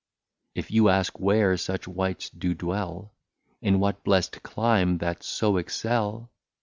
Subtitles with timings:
[0.55, 3.13] If you ask where such Wights do dwell,}
[3.61, 6.31] In what Bless't Clime, that so excel?